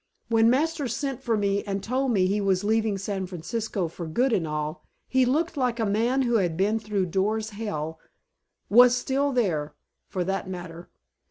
When 0.29 0.49
Masters 0.49 0.95
sent 0.95 1.21
for 1.21 1.37
me 1.37 1.63
and 1.65 1.83
told 1.83 2.09
me 2.11 2.25
he 2.25 2.41
was 2.41 2.63
leaving 2.63 2.97
San 2.97 3.27
Francisco 3.27 3.87
for 3.87 4.07
good 4.07 4.33
and 4.33 4.47
all, 4.47 4.83
he 5.07 5.27
looked 5.27 5.55
like 5.55 5.79
a 5.79 5.85
man 5.85 6.23
who 6.23 6.37
had 6.37 6.57
been 6.57 6.79
through 6.79 7.05
Dore's 7.05 7.51
Hell 7.51 7.99
was 8.67 8.95
there 9.03 9.31
still, 9.31 9.75
for 10.09 10.23
that 10.23 10.49
matter. 10.49 10.89